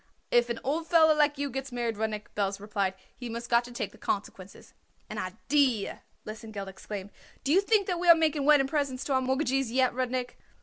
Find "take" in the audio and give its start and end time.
3.71-3.91